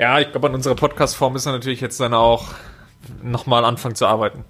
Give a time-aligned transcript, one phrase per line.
[0.00, 2.54] Ja, ich glaube, an unserer Podcast-Form ist er natürlich jetzt dann auch
[3.22, 4.46] nochmal anfangen zu arbeiten.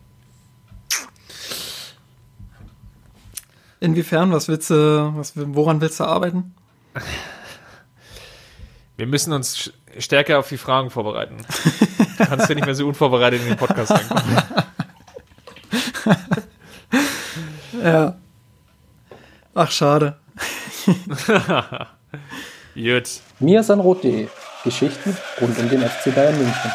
[3.80, 4.30] Inwiefern?
[4.30, 6.54] Was willst du, was, woran willst du arbeiten?
[8.96, 11.38] Wir müssen uns stärker auf die Fragen vorbereiten.
[12.17, 14.42] Du kannst ja nicht mehr so unvorbereitet in den Podcast reinkommen.
[17.82, 18.16] ja.
[19.55, 20.16] Ach, schade.
[22.77, 23.20] Gut.
[23.41, 24.28] Miasanrot.de
[24.65, 26.73] Geschichten rund um den FC Bayern München.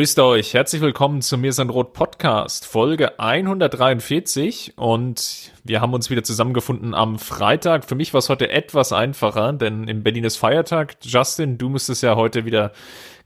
[0.00, 6.08] Grüßt euch, herzlich willkommen zum Mir sind Rot Podcast, Folge 143 und wir haben uns
[6.08, 7.84] wieder zusammengefunden am Freitag.
[7.84, 10.96] Für mich war es heute etwas einfacher, denn in Berlin ist Feiertag.
[11.02, 12.72] Justin, du müsstest ja heute wieder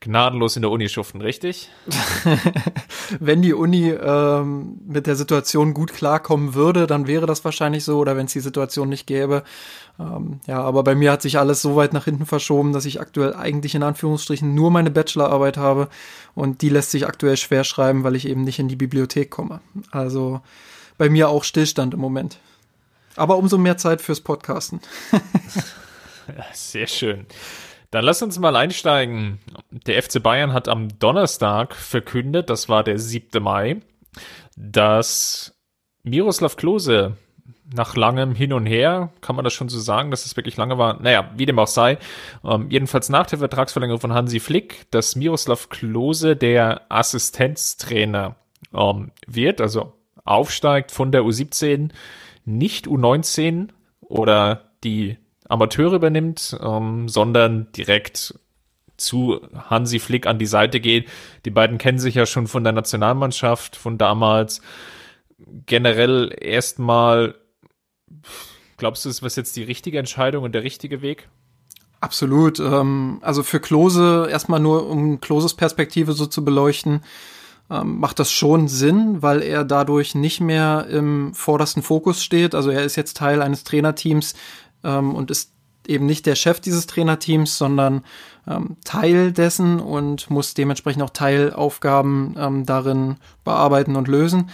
[0.05, 1.71] gnadenlos in der Uni schuften, richtig?
[3.21, 7.99] wenn die Uni ähm, mit der Situation gut klarkommen würde, dann wäre das wahrscheinlich so,
[7.99, 9.43] oder wenn es die Situation nicht gäbe.
[9.99, 13.01] Ähm, ja, aber bei mir hat sich alles so weit nach hinten verschoben, dass ich
[13.01, 15.89] aktuell eigentlich in Anführungsstrichen nur meine Bachelorarbeit habe
[16.35, 19.61] und die lässt sich aktuell schwer schreiben, weil ich eben nicht in die Bibliothek komme.
[19.91, 20.41] Also
[20.99, 22.39] bei mir auch Stillstand im Moment.
[23.17, 24.81] Aber umso mehr Zeit fürs Podcasten.
[26.53, 27.27] Sehr schön.
[27.95, 29.39] Dann lass uns mal einsteigen.
[29.71, 33.41] Der FC Bayern hat am Donnerstag verkündet, das war der 7.
[33.41, 33.83] Mai,
[34.57, 35.57] dass
[36.03, 37.17] Miroslav Klose
[37.73, 40.77] nach langem Hin und Her, kann man das schon so sagen, dass es wirklich lange
[40.77, 41.99] war, naja, wie dem auch sei,
[42.43, 48.35] ähm, jedenfalls nach der Vertragsverlängerung von Hansi Flick, dass Miroslav Klose der Assistenztrainer
[48.75, 49.93] ähm, wird, also
[50.25, 51.91] aufsteigt von der U17,
[52.45, 53.69] nicht U19
[54.01, 55.17] oder die
[55.49, 58.35] Amateure übernimmt, ähm, sondern direkt
[58.97, 61.09] zu Hansi Flick an die Seite geht.
[61.45, 64.61] Die beiden kennen sich ja schon von der Nationalmannschaft von damals.
[65.67, 67.35] Generell erstmal,
[68.77, 71.29] glaubst du, ist was jetzt die richtige Entscheidung und der richtige Weg?
[72.01, 72.61] Absolut.
[72.61, 77.01] Ähm, also für Klose, erstmal nur um Kloses Perspektive so zu beleuchten,
[77.71, 82.55] ähm, macht das schon Sinn, weil er dadurch nicht mehr im vordersten Fokus steht.
[82.55, 84.35] Also er ist jetzt Teil eines Trainerteams,
[84.85, 85.53] ähm, und ist
[85.87, 88.03] eben nicht der Chef dieses Trainerteams, sondern
[88.49, 94.51] ähm, Teil dessen und muss dementsprechend auch Teilaufgaben ähm, darin bearbeiten und lösen.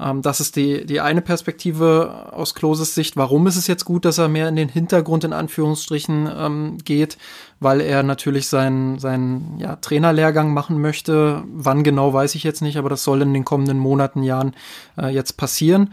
[0.00, 3.16] Ähm, das ist die, die eine Perspektive aus Kloses Sicht.
[3.16, 7.18] Warum ist es jetzt gut, dass er mehr in den Hintergrund in Anführungsstrichen ähm, geht?
[7.60, 11.44] Weil er natürlich seinen, seinen ja, Trainerlehrgang machen möchte.
[11.52, 14.54] Wann genau weiß ich jetzt nicht, aber das soll in den kommenden Monaten, Jahren
[14.98, 15.92] äh, jetzt passieren.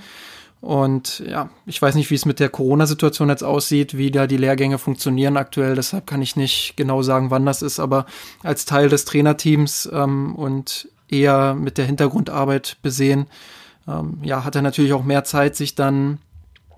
[0.59, 4.37] Und ja, ich weiß nicht, wie es mit der Corona-Situation jetzt aussieht, wie da die
[4.37, 5.75] Lehrgänge funktionieren aktuell.
[5.75, 7.79] Deshalb kann ich nicht genau sagen, wann das ist.
[7.79, 8.05] Aber
[8.43, 13.27] als Teil des Trainerteams ähm, und eher mit der Hintergrundarbeit besehen,
[13.87, 16.17] ähm, ja, hat er natürlich auch mehr Zeit, sich dann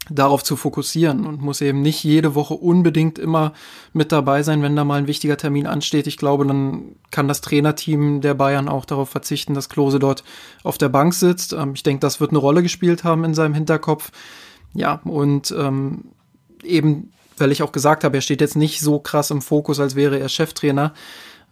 [0.09, 3.53] darauf zu fokussieren und muss eben nicht jede Woche unbedingt immer
[3.93, 6.07] mit dabei sein, wenn da mal ein wichtiger Termin ansteht.
[6.07, 10.23] Ich glaube, dann kann das Trainerteam der Bayern auch darauf verzichten, dass Klose dort
[10.63, 11.53] auf der Bank sitzt.
[11.53, 14.11] Ähm, ich denke, das wird eine Rolle gespielt haben in seinem Hinterkopf.
[14.73, 16.05] Ja, und ähm,
[16.63, 19.95] eben, weil ich auch gesagt habe, er steht jetzt nicht so krass im Fokus, als
[19.95, 20.93] wäre er Cheftrainer.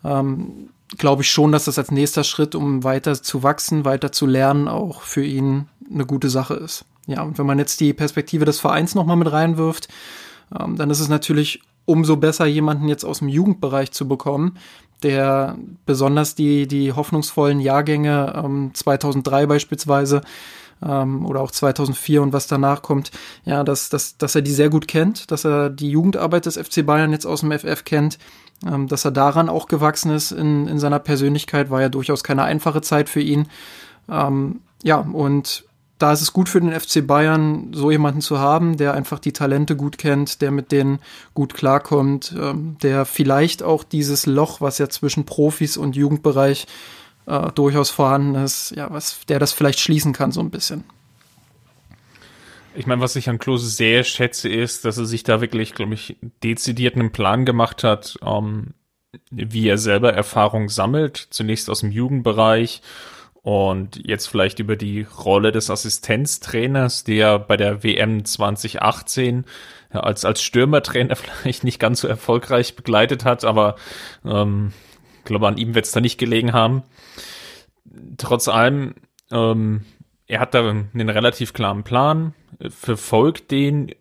[0.04, 4.26] Ähm, glaube ich schon, dass das als nächster Schritt, um weiter zu wachsen, weiter zu
[4.26, 6.86] lernen, auch für ihn eine gute Sache ist.
[7.08, 9.88] Ja, und wenn man jetzt die Perspektive des Vereins nochmal mit reinwirft,
[10.58, 14.58] ähm, dann ist es natürlich umso besser, jemanden jetzt aus dem Jugendbereich zu bekommen,
[15.04, 20.22] der besonders die, die hoffnungsvollen Jahrgänge ähm, 2003 beispielsweise
[20.86, 23.12] ähm, oder auch 2004 und was danach kommt,
[23.46, 26.86] ja, dass, dass, dass er die sehr gut kennt, dass er die Jugendarbeit des FC
[26.86, 28.18] Bayern jetzt aus dem FF kennt,
[28.66, 32.44] ähm, dass er daran auch gewachsen ist in, in seiner Persönlichkeit, war ja durchaus keine
[32.44, 33.48] einfache Zeit für ihn.
[34.10, 35.64] Ähm, ja, und
[35.98, 39.34] da ist es gut für den FC Bayern, so jemanden zu haben, der einfach die
[39.34, 41.00] Talente gut kennt, der mit denen
[41.34, 46.68] gut klarkommt, ähm, der vielleicht auch dieses Loch, was ja zwischen Profis und Jugendbereich
[47.26, 50.84] äh, durchaus vorhanden ist, ja, was, der das vielleicht schließen kann, so ein bisschen.
[52.76, 55.96] Ich meine, was ich an Klose sehr schätze, ist, dass er sich da wirklich, glaube
[55.96, 58.76] ich, dezidiert einen Plan gemacht hat, ähm,
[59.32, 61.28] wie er selber Erfahrung sammelt.
[61.32, 62.84] Zunächst aus dem Jugendbereich
[63.48, 69.46] und jetzt vielleicht über die Rolle des Assistenztrainers, der bei der WM 2018
[69.94, 73.78] ja, als, als Stürmertrainer vielleicht nicht ganz so erfolgreich begleitet hat, aber
[74.26, 74.74] ähm,
[75.24, 76.84] glaube, an ihm wird es da nicht gelegen haben.
[78.18, 78.96] Trotz allem
[79.32, 79.86] Ähm,
[80.28, 82.34] er hat da einen relativ klaren Plan,
[82.70, 83.94] verfolgt den,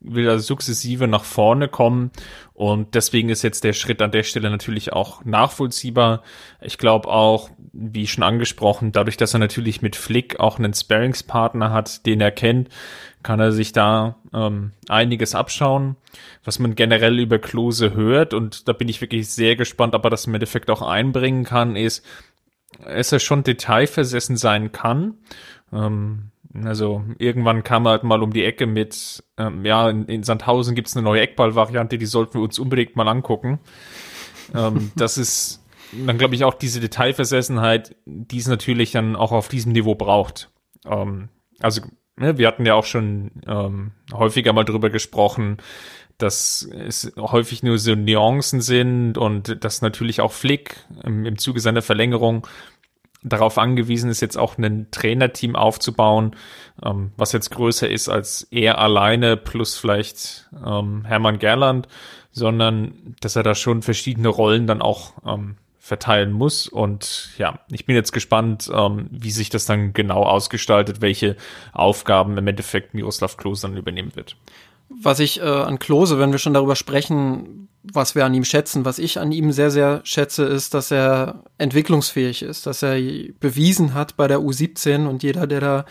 [0.00, 2.10] will also sukzessive nach vorne kommen.
[2.52, 6.22] Und deswegen ist jetzt der Schritt an der Stelle natürlich auch nachvollziehbar.
[6.60, 11.72] Ich glaube auch, wie schon angesprochen, dadurch, dass er natürlich mit Flick auch einen Sparingspartner
[11.72, 12.68] hat, den er kennt,
[13.22, 15.96] kann er sich da ähm, einiges abschauen,
[16.44, 20.10] was man generell über Klose hört und da bin ich wirklich sehr gespannt, ob er
[20.10, 22.04] das im Endeffekt auch einbringen kann, ist,
[22.84, 25.14] dass er schon detailversessen sein kann.
[25.72, 26.30] Ähm,
[26.64, 30.74] also irgendwann kam er halt mal um die Ecke mit, ähm, ja, in, in Sandhausen
[30.74, 33.60] gibt's eine neue Eckball-Variante, die sollten wir uns unbedingt mal angucken.
[34.54, 35.62] ähm, das ist
[35.92, 40.50] dann, glaube ich, auch diese Detailversessenheit, die es natürlich dann auch auf diesem Niveau braucht.
[40.84, 41.28] Ähm,
[41.60, 41.82] also,
[42.16, 45.58] ne, wir hatten ja auch schon ähm, häufiger mal drüber gesprochen,
[46.18, 51.60] dass es häufig nur so Nuancen sind und dass natürlich auch Flick im, im Zuge
[51.60, 52.46] seiner Verlängerung
[53.22, 56.36] darauf angewiesen ist, jetzt auch ein Trainerteam aufzubauen,
[56.84, 61.88] ähm, was jetzt größer ist als er alleine plus vielleicht ähm, Hermann Gerland,
[62.30, 66.66] sondern dass er da schon verschiedene Rollen dann auch ähm, verteilen muss.
[66.66, 71.36] Und ja, ich bin jetzt gespannt, ähm, wie sich das dann genau ausgestaltet, welche
[71.72, 74.36] Aufgaben im Endeffekt Miroslav Klose dann übernehmen wird.
[74.88, 78.84] Was ich äh, an Klose, wenn wir schon darüber sprechen, was wir an ihm schätzen,
[78.84, 82.96] was ich an ihm sehr, sehr schätze, ist, dass er entwicklungsfähig ist, dass er
[83.40, 85.84] bewiesen hat bei der U17 und jeder, der da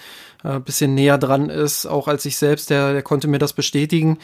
[0.43, 4.19] äh, bisschen näher dran ist, auch als ich selbst, der, der konnte mir das bestätigen,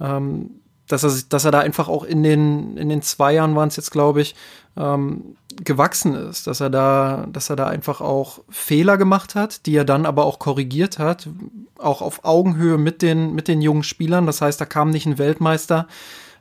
[0.00, 3.68] ähm, dass er, dass er da einfach auch in den, in den zwei Jahren waren
[3.68, 4.34] es jetzt, glaube ich,
[4.76, 9.74] ähm, gewachsen ist, dass er da, dass er da einfach auch Fehler gemacht hat, die
[9.74, 11.28] er dann aber auch korrigiert hat,
[11.78, 14.26] auch auf Augenhöhe mit den, mit den jungen Spielern.
[14.26, 15.88] Das heißt, da kam nicht ein Weltmeister,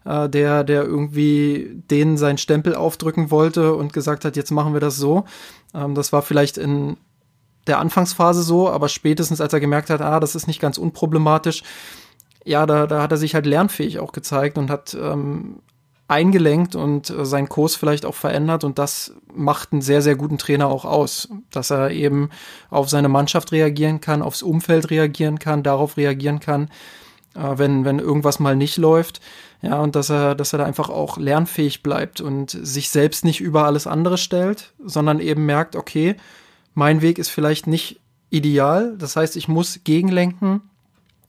[0.05, 4.79] äh, der, der irgendwie denen seinen Stempel aufdrücken wollte und gesagt hat, jetzt machen wir
[4.79, 5.25] das so.
[5.73, 6.97] Ähm, das war vielleicht in
[7.67, 11.63] der Anfangsphase so, aber spätestens als er gemerkt hat, ah, das ist nicht ganz unproblematisch,
[12.45, 15.61] ja, da, da hat er sich halt lernfähig auch gezeigt und hat ähm,
[16.07, 20.37] eingelenkt und äh, seinen Kurs vielleicht auch verändert und das macht einen sehr, sehr guten
[20.37, 22.29] Trainer auch aus, dass er eben
[22.69, 26.69] auf seine Mannschaft reagieren kann, aufs Umfeld reagieren kann, darauf reagieren kann,
[27.35, 29.21] wenn, wenn irgendwas mal nicht läuft.
[29.61, 33.41] Ja, und dass er, dass er da einfach auch lernfähig bleibt und sich selbst nicht
[33.41, 36.15] über alles andere stellt, sondern eben merkt, okay,
[36.73, 37.99] mein Weg ist vielleicht nicht
[38.29, 38.95] ideal.
[38.97, 40.61] Das heißt, ich muss gegenlenken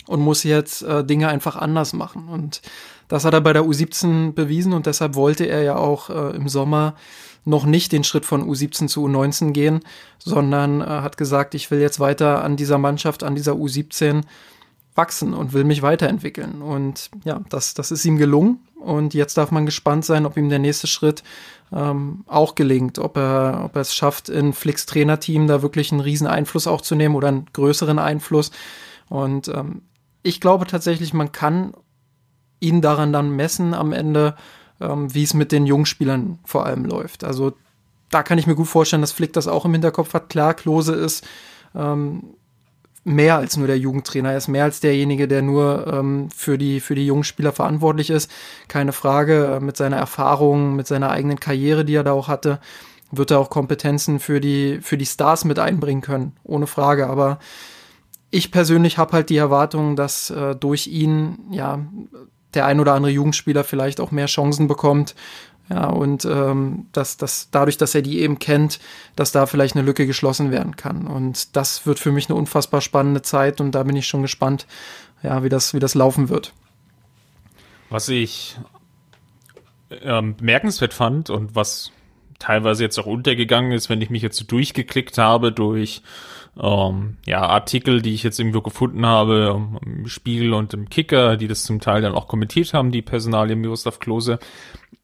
[0.06, 2.29] und muss jetzt äh, Dinge einfach anders machen.
[2.29, 2.62] Und
[3.08, 6.49] das hat er bei der U17 bewiesen und deshalb wollte er ja auch äh, im
[6.49, 6.94] Sommer
[7.44, 9.81] noch nicht den Schritt von U17 zu U19 gehen,
[10.19, 14.23] sondern äh, hat gesagt, ich will jetzt weiter an dieser Mannschaft, an dieser U17
[14.96, 16.62] wachsen und will mich weiterentwickeln.
[16.62, 18.60] Und ja, das, das ist ihm gelungen.
[18.81, 21.22] Und jetzt darf man gespannt sein, ob ihm der nächste Schritt
[21.72, 26.00] ähm, auch gelingt, ob er, ob er es schafft, in Flicks Trainerteam da wirklich einen
[26.00, 28.50] riesen Einfluss auch zu nehmen oder einen größeren Einfluss.
[29.08, 29.82] Und ähm,
[30.22, 31.75] ich glaube tatsächlich, man kann
[32.60, 34.37] ihn daran dann messen am Ende,
[34.81, 37.25] ähm, wie es mit den Jungspielern vor allem läuft.
[37.25, 37.54] Also
[38.10, 40.28] da kann ich mir gut vorstellen, dass Flick das auch im Hinterkopf hat.
[40.28, 41.26] Klar, Klose ist
[41.75, 42.34] ähm,
[43.06, 44.32] mehr als nur der Jugendtrainer.
[44.32, 48.11] Er ist mehr als derjenige, der nur ähm, für die für die jungen Spieler verantwortlich
[48.11, 48.31] ist.
[48.67, 49.56] Keine Frage.
[49.56, 52.58] Äh, mit seiner Erfahrung, mit seiner eigenen Karriere, die er da auch hatte,
[53.12, 57.06] wird er auch Kompetenzen für die für die Stars mit einbringen können, ohne Frage.
[57.06, 57.39] Aber
[58.31, 61.79] ich persönlich habe halt die Erwartung, dass äh, durch ihn ja
[62.55, 65.15] der ein oder andere Jugendspieler vielleicht auch mehr Chancen bekommt.
[65.69, 68.79] Ja, und ähm, dass, dass dadurch, dass er die eben kennt,
[69.17, 71.08] dass da vielleicht eine Lücke geschlossen werden kann.
[71.08, 74.67] Und das wird für mich eine unfassbar spannende Zeit und da bin ich schon gespannt,
[75.23, 76.53] ja, wie das, wie das laufen wird.
[77.91, 78.56] Was ich
[80.03, 81.91] ähm, bemerkenswert fand und was
[82.39, 86.03] teilweise jetzt auch untergegangen ist, wenn ich mich jetzt so durchgeklickt habe durch
[86.61, 91.49] ähm, ja, Artikel, die ich jetzt irgendwo gefunden habe, im Spiegel und im Kicker, die
[91.49, 94.39] das zum Teil dann auch kommentiert haben, die Personalie Miroslav Klose,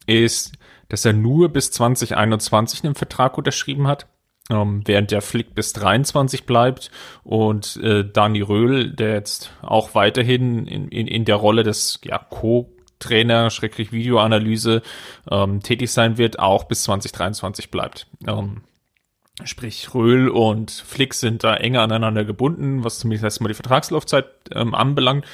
[0.07, 0.53] ist,
[0.89, 4.07] dass er nur bis 2021 einen Vertrag unterschrieben hat,
[4.51, 6.91] ähm, während der Flick bis 23 bleibt
[7.25, 12.19] und äh, Dani Röhl, der jetzt auch weiterhin in, in, in der Rolle des ja,
[12.19, 14.81] Co- Trainer, Schrecklich Videoanalyse
[15.29, 18.07] ähm, tätig sein wird, auch bis 2023 bleibt.
[18.27, 18.63] Ähm,
[19.45, 24.75] Sprich, Röhl und Flick sind da enger aneinander gebunden, was zumindest erstmal die Vertragslaufzeit ähm,
[24.75, 25.25] anbelangt.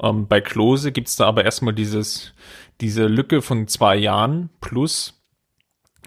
[0.00, 2.34] Ähm, bei Klose gibt's da aber erstmal dieses,
[2.80, 5.22] diese Lücke von zwei Jahren plus,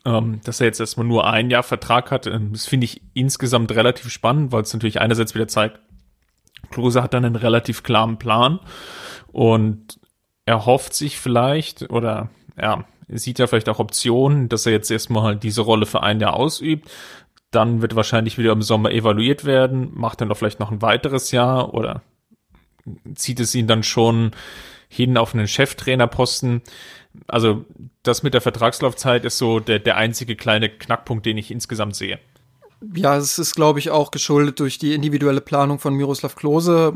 [0.05, 2.27] ähm, dass er jetzt erstmal nur ein Jahr Vertrag hat.
[2.27, 5.79] Ähm, das finde ich insgesamt relativ spannend, weil es natürlich einerseits wieder zeigt,
[6.69, 8.59] Klose hat dann einen relativ klaren Plan
[9.31, 9.99] und
[10.45, 15.35] er hofft sich vielleicht oder ja, sieht ja vielleicht auch Optionen, dass er jetzt erstmal
[15.35, 16.89] diese Rolle für ein Jahr ausübt
[17.51, 19.91] Dann wird wahrscheinlich wieder im Sommer evaluiert werden.
[19.93, 22.01] Macht er noch vielleicht noch ein weiteres Jahr oder
[23.15, 24.31] zieht es ihn dann schon
[24.91, 26.61] hin auf einen Cheftrainerposten?
[27.27, 27.65] Also
[28.03, 32.19] das mit der Vertragslaufzeit ist so der, der einzige kleine Knackpunkt, den ich insgesamt sehe.
[32.95, 36.93] Ja, es ist, glaube ich, auch geschuldet durch die individuelle Planung von Miroslav Klose.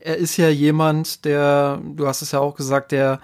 [0.00, 3.20] Er ist ja jemand, der, du hast es ja auch gesagt, der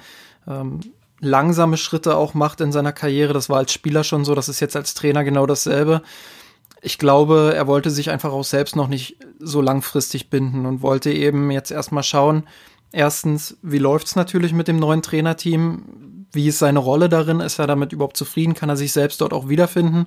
[0.46, 0.80] ähm,
[1.20, 3.32] langsame Schritte auch macht in seiner Karriere.
[3.32, 6.02] Das war als Spieler schon so, das ist jetzt als Trainer genau dasselbe.
[6.82, 11.10] Ich glaube, er wollte sich einfach auch selbst noch nicht so langfristig binden und wollte
[11.10, 12.44] eben jetzt erstmal schauen,
[12.92, 16.26] erstens, wie läuft's natürlich mit dem neuen Trainerteam?
[16.32, 17.40] Wie ist seine Rolle darin?
[17.40, 18.54] Ist er damit überhaupt zufrieden?
[18.54, 20.06] Kann er sich selbst dort auch wiederfinden?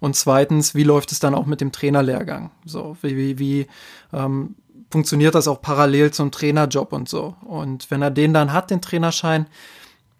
[0.00, 2.50] Und zweitens, wie läuft es dann auch mit dem Trainerlehrgang?
[2.64, 3.66] So, wie, wie, wie
[4.12, 4.56] ähm,
[4.90, 7.36] funktioniert das auch parallel zum Trainerjob und so?
[7.42, 9.46] Und wenn er den dann hat, den Trainerschein,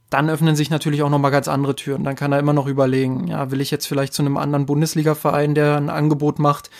[0.08, 2.04] dann öffnen sich natürlich auch nochmal ganz andere Türen.
[2.04, 5.54] Dann kann er immer noch überlegen, ja, will ich jetzt vielleicht zu einem anderen Bundesliga-Verein,
[5.54, 6.70] der ein Angebot macht,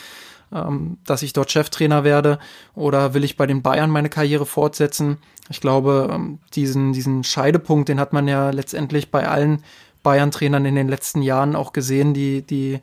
[0.53, 2.39] ähm, dass ich dort Cheftrainer werde,
[2.75, 5.17] oder will ich bei den Bayern meine Karriere fortsetzen?
[5.49, 9.63] Ich glaube, ähm, diesen, diesen Scheidepunkt, den hat man ja letztendlich bei allen
[10.03, 12.79] Bayern-Trainern in den letzten Jahren auch gesehen, die, die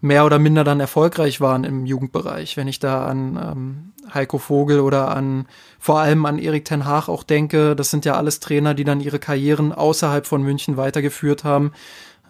[0.00, 2.56] mehr oder minder dann erfolgreich waren im Jugendbereich.
[2.56, 5.46] Wenn ich da an ähm, Heiko Vogel oder an
[5.78, 9.00] vor allem an Erik Ten Haag auch denke, das sind ja alles Trainer, die dann
[9.00, 11.72] ihre Karrieren außerhalb von München weitergeführt haben.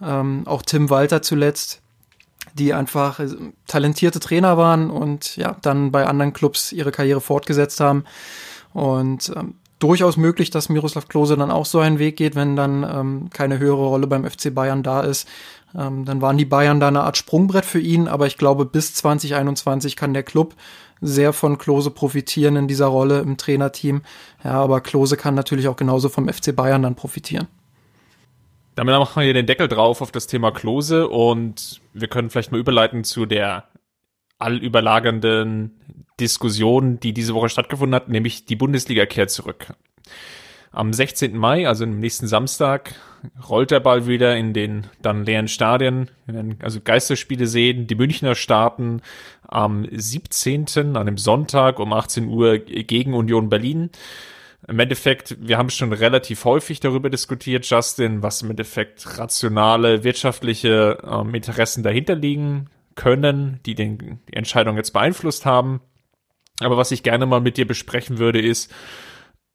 [0.01, 1.81] Ähm, auch Tim Walter zuletzt,
[2.53, 3.29] die einfach äh,
[3.67, 8.03] talentierte Trainer waren und ja, dann bei anderen Clubs ihre Karriere fortgesetzt haben.
[8.73, 12.83] Und ähm, durchaus möglich, dass Miroslav Klose dann auch so einen Weg geht, wenn dann
[12.83, 15.27] ähm, keine höhere Rolle beim FC Bayern da ist.
[15.75, 18.93] Ähm, dann waren die Bayern da eine Art Sprungbrett für ihn, aber ich glaube, bis
[18.95, 20.55] 2021 kann der Club
[21.01, 24.01] sehr von Klose profitieren in dieser Rolle im Trainerteam.
[24.43, 27.47] Ja, aber Klose kann natürlich auch genauso vom FC Bayern dann profitieren.
[28.79, 32.53] Damit machen wir hier den Deckel drauf auf das Thema Klose und wir können vielleicht
[32.53, 33.65] mal überleiten zu der
[34.37, 35.81] allüberlagernden
[36.17, 39.73] Diskussion, die diese Woche stattgefunden hat, nämlich die Bundesliga kehrt zurück.
[40.71, 41.35] Am 16.
[41.37, 42.95] Mai, also im nächsten Samstag,
[43.49, 46.09] rollt der Ball wieder in den dann leeren Stadien.
[46.25, 47.85] Wir werden also Geisterspiele sehen.
[47.85, 49.01] Die Münchner starten
[49.45, 50.67] am 17.
[50.77, 53.89] an einem Sonntag um 18 Uhr gegen Union Berlin.
[54.69, 60.99] Im Endeffekt, wir haben schon relativ häufig darüber diskutiert, Justin, was im Endeffekt rationale wirtschaftliche
[61.03, 65.81] ähm, Interessen dahinter liegen können, die den, die Entscheidung jetzt beeinflusst haben.
[66.59, 68.71] Aber was ich gerne mal mit dir besprechen würde, ist,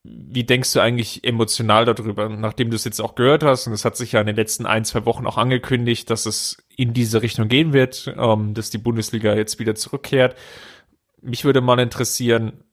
[0.02, 3.85] wie denkst du eigentlich emotional darüber, nachdem du es jetzt auch gehört hast, und es
[3.85, 7.23] hat sich ja in den letzten ein, zwei Wochen auch angekündigt, dass es in diese
[7.23, 10.35] Richtung gehen wird, ähm, dass die Bundesliga jetzt wieder zurückkehrt.
[11.23, 12.63] Mich würde mal interessieren,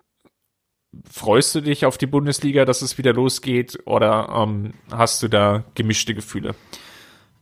[1.10, 5.63] freust du dich auf die Bundesliga, dass es wieder losgeht, oder ähm, hast du da
[5.75, 6.55] gemischte Gefühle?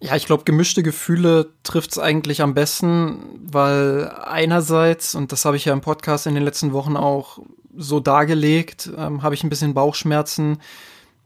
[0.01, 5.58] Ja, ich glaube, gemischte Gefühle trifft es eigentlich am besten, weil einerseits, und das habe
[5.58, 7.39] ich ja im Podcast in den letzten Wochen auch
[7.75, 10.60] so dargelegt, ähm, habe ich ein bisschen Bauchschmerzen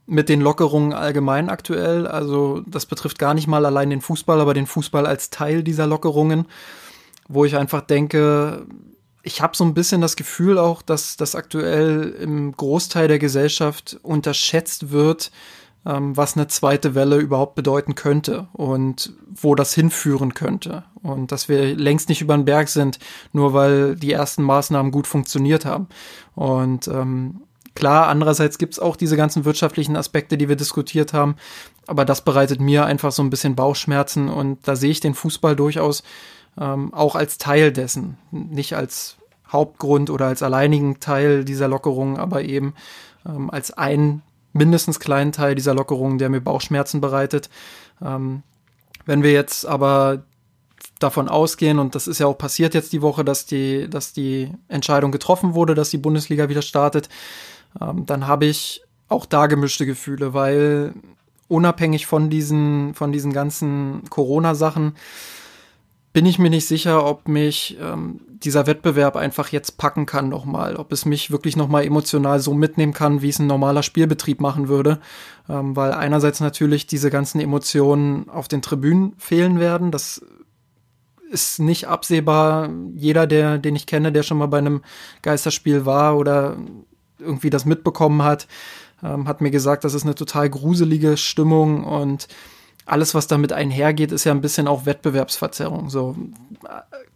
[0.05, 2.07] mit den Lockerungen allgemein aktuell.
[2.07, 5.87] Also das betrifft gar nicht mal allein den Fußball, aber den Fußball als Teil dieser
[5.87, 6.47] Lockerungen,
[7.27, 8.65] wo ich einfach denke,
[9.23, 13.97] ich habe so ein bisschen das Gefühl auch, dass das aktuell im Großteil der Gesellschaft
[14.03, 15.31] unterschätzt wird,
[15.85, 20.83] ähm, was eine zweite Welle überhaupt bedeuten könnte und wo das hinführen könnte.
[21.01, 22.99] Und dass wir längst nicht über den Berg sind,
[23.31, 25.87] nur weil die ersten Maßnahmen gut funktioniert haben.
[26.35, 27.43] Und ähm,
[27.75, 31.37] klar, andererseits gibt's auch diese ganzen wirtschaftlichen Aspekte, die wir diskutiert haben.
[31.87, 35.55] Aber das bereitet mir einfach so ein bisschen Bauchschmerzen und da sehe ich den Fußball
[35.55, 36.03] durchaus
[36.59, 38.17] ähm, auch als Teil dessen.
[38.31, 39.17] Nicht als
[39.51, 42.73] Hauptgrund oder als alleinigen Teil dieser Lockerung, aber eben
[43.25, 47.49] ähm, als ein mindestens kleinen Teil dieser Lockerungen, der mir Bauchschmerzen bereitet.
[48.01, 48.43] Ähm,
[49.05, 50.23] wenn wir jetzt aber
[50.99, 54.51] davon ausgehen, und das ist ja auch passiert jetzt die Woche, dass die, dass die
[54.67, 57.09] Entscheidung getroffen wurde, dass die Bundesliga wieder startet,
[57.81, 60.93] ähm, dann habe ich auch da gemischte Gefühle, weil
[61.47, 64.95] unabhängig von diesen, von diesen ganzen Corona-Sachen
[66.13, 70.75] bin ich mir nicht sicher, ob mich ähm, dieser Wettbewerb einfach jetzt packen kann nochmal,
[70.75, 74.67] ob es mich wirklich nochmal emotional so mitnehmen kann, wie es ein normaler Spielbetrieb machen
[74.67, 74.99] würde,
[75.49, 80.23] ähm, weil einerseits natürlich diese ganzen Emotionen auf den Tribünen fehlen werden, das
[81.31, 82.69] ist nicht absehbar.
[82.93, 84.83] Jeder, der, den ich kenne, der schon mal bei einem
[85.23, 86.57] Geisterspiel war oder
[87.17, 88.47] irgendwie das mitbekommen hat,
[89.01, 92.27] ähm, hat mir gesagt, das ist eine total gruselige Stimmung und
[92.85, 95.89] alles, was damit einhergeht, ist ja ein bisschen auch Wettbewerbsverzerrung.
[95.89, 96.15] So,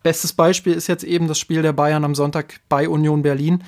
[0.03, 3.63] bestes Beispiel ist jetzt eben das Spiel der Bayern am Sonntag bei Union Berlin.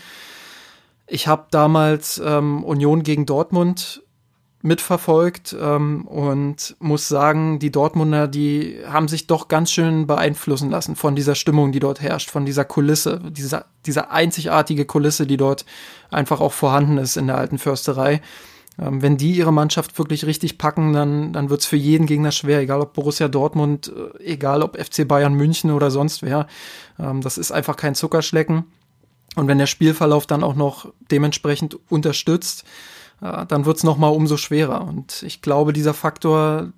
[1.08, 4.04] Ich habe damals ähm, Union gegen Dortmund
[4.62, 10.96] mitverfolgt ähm, und muss sagen, die Dortmunder, die haben sich doch ganz schön beeinflussen lassen
[10.96, 15.66] von dieser Stimmung, die dort herrscht, von dieser Kulisse, dieser, dieser einzigartige Kulisse, die dort
[16.12, 18.22] einfach auch vorhanden ist in der alten Försterei.
[18.80, 22.60] Ähm, wenn die ihre Mannschaft wirklich richtig packen, dann, dann wird's für jeden Gegner schwer,
[22.60, 26.48] egal ob Borussia Dortmund, äh, egal ob FC Bayern München oder sonst wer.
[27.00, 28.66] Ähm, das ist einfach kein Zuckerschlecken.
[29.36, 32.64] Und wenn der Spielverlauf dann auch noch dementsprechend unterstützt,
[33.22, 34.86] äh, dann wird's noch mal umso schwerer.
[34.88, 36.72] Und ich glaube, dieser Faktor,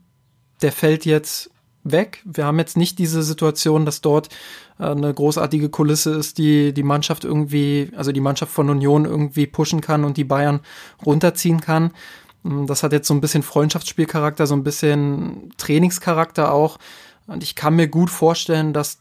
[0.62, 1.51] der fällt jetzt
[1.84, 2.22] weg.
[2.26, 4.30] Wir haben jetzt nicht diese Situation, dass dort
[4.80, 9.48] äh, eine großartige Kulisse ist, die die Mannschaft irgendwie, also die Mannschaft von Union irgendwie
[9.48, 10.62] pushen kann und die Bayern
[11.06, 11.92] runterziehen kann.
[12.44, 16.78] Mm, das hat jetzt so ein bisschen Freundschaftsspielcharakter, so ein bisschen Trainingscharakter auch.
[17.28, 19.00] Und ich kann mir gut vorstellen, dass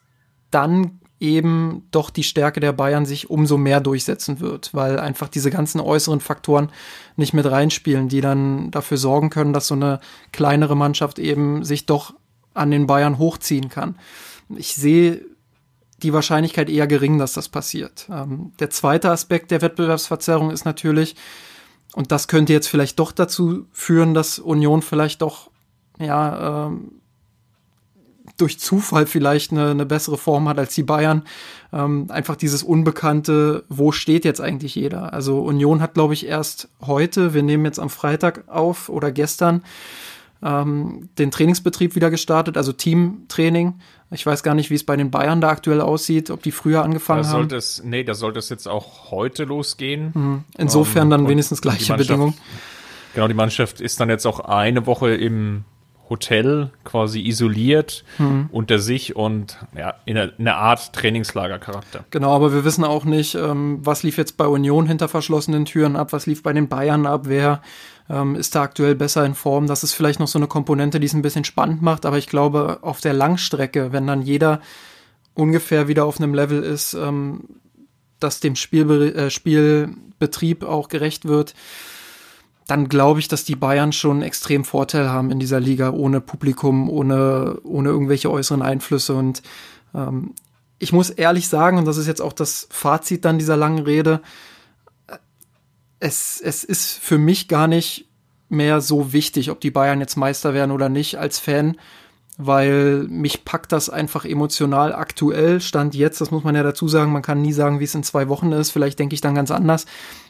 [0.51, 5.51] dann eben doch die Stärke der Bayern sich umso mehr durchsetzen wird, weil einfach diese
[5.51, 6.71] ganzen äußeren Faktoren
[7.17, 10.01] nicht mit reinspielen, die dann dafür sorgen können, dass so eine
[10.33, 12.15] kleinere Mannschaft eben sich doch
[12.61, 13.97] an den Bayern hochziehen kann.
[14.55, 15.25] Ich sehe
[16.03, 18.09] die Wahrscheinlichkeit eher gering, dass das passiert.
[18.11, 21.17] Ähm, der zweite Aspekt der Wettbewerbsverzerrung ist natürlich,
[21.95, 25.51] und das könnte jetzt vielleicht doch dazu führen, dass Union vielleicht doch
[25.99, 27.01] ja ähm,
[28.37, 31.25] durch Zufall vielleicht eine, eine bessere Form hat als die Bayern.
[31.73, 35.13] Ähm, einfach dieses Unbekannte, wo steht jetzt eigentlich jeder?
[35.13, 39.63] Also Union hat, glaube ich, erst heute, wir nehmen jetzt am Freitag auf oder gestern,
[40.43, 43.75] ähm, den Trainingsbetrieb wieder gestartet, also Teamtraining.
[44.11, 46.83] Ich weiß gar nicht, wie es bei den Bayern da aktuell aussieht, ob die früher
[46.83, 47.51] angefangen da haben.
[47.53, 50.13] Es, nee, da sollte es jetzt auch heute losgehen.
[50.15, 50.45] Mhm.
[50.59, 52.35] Insofern um, dann ähm, wenigstens gleiche Bedingungen.
[53.15, 55.65] Genau, die Mannschaft ist dann jetzt auch eine Woche im
[56.11, 58.49] Hotel quasi isoliert mhm.
[58.53, 62.05] unter sich und ja, in einer Art Trainingslagercharakter.
[62.11, 65.97] Genau, aber wir wissen auch nicht, ähm, was lief jetzt bei Union hinter verschlossenen Türen
[65.97, 67.63] ab, was lief bei den Bayern ab, wer
[68.11, 69.69] ähm, ist da aktuell besser in Form.
[69.69, 72.27] Das ist vielleicht noch so eine Komponente, die es ein bisschen spannend macht, aber ich
[72.27, 74.61] glaube, auf der Langstrecke, wenn dann jeder
[75.35, 77.45] ungefähr wieder auf einem Level ist, ähm,
[78.19, 81.55] das dem Spielbe äh, Spielbetrieb auch gerecht wird,
[82.71, 86.21] dann glaube ich, dass die Bayern schon einen extrem Vorteil haben in dieser Liga, ohne
[86.21, 89.15] Publikum, ohne, ohne irgendwelche äußeren Einflüsse.
[89.15, 89.43] Und
[89.95, 90.35] ähm,
[90.79, 94.21] ich muss ehrlich sagen, und das ist jetzt auch das Fazit dann dieser langen Rede,
[95.99, 98.07] es, es ist für mich gar nicht
[98.49, 101.77] mehr so wichtig, ob die Bayern jetzt Meister werden oder nicht als Fan,
[102.47, 105.61] weil mich packt das einfach emotional aktuell.
[105.61, 108.03] Stand jetzt, das muss man ja dazu sagen, man kann nie sagen, wie es in
[108.03, 108.71] zwei Wochen ist.
[108.71, 109.87] Vielleicht denke ich dann ganz anders.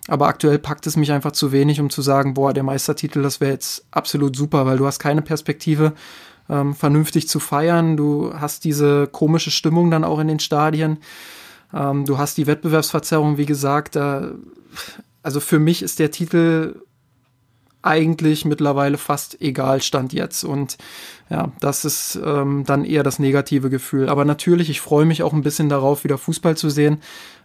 [0.09, 3.41] Aber aktuell packt es mich einfach zu wenig, um zu sagen, boah, der Meistertitel, das
[3.41, 5.93] wäre jetzt absolut super, weil du hast keine Perspektive,
[6.49, 7.97] ähm, vernünftig zu feiern.
[7.97, 10.99] Du hast diese komische Stimmung dann auch in den Stadien.
[11.73, 13.97] Ähm, du hast die Wettbewerbsverzerrung, wie gesagt.
[13.97, 14.23] Äh,
[15.23, 16.83] also für mich ist der Titel
[17.83, 20.45] eigentlich mittlerweile fast egal stand jetzt.
[20.45, 20.77] Und
[21.31, 24.09] ja, das ist ähm, dann eher das negative Gefühl.
[24.09, 26.99] Aber natürlich, ich freue mich auch ein bisschen darauf, wieder Fußball zu sehen.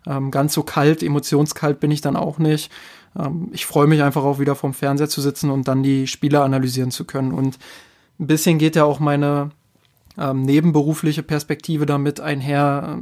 [0.06, 2.71] Ähm, ganz so kalt, emotionskalt bin ich dann auch nicht.
[3.17, 6.41] Ähm, ich freue mich einfach auch wieder vorm Fernseher zu sitzen und dann die Spiele
[6.41, 7.32] analysieren zu können.
[7.32, 7.58] Und
[8.19, 9.52] ein bisschen geht ja auch meine
[10.17, 13.00] ähm, nebenberufliche Perspektive damit einher.